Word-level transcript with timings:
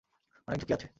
অনেক 0.47 0.59
ঝুকি 0.61 0.73
আছে! 0.73 0.87